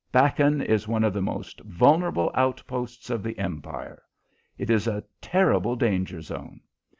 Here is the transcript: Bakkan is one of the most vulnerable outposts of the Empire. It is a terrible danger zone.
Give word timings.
Bakkan 0.11 0.63
is 0.65 0.87
one 0.87 1.03
of 1.03 1.13
the 1.13 1.21
most 1.21 1.59
vulnerable 1.59 2.31
outposts 2.33 3.11
of 3.11 3.21
the 3.21 3.37
Empire. 3.37 4.01
It 4.57 4.71
is 4.71 4.87
a 4.87 5.03
terrible 5.21 5.75
danger 5.75 6.21
zone. 6.21 6.61